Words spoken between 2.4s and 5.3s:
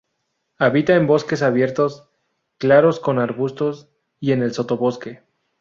claros con arbustos y en el sotobosque.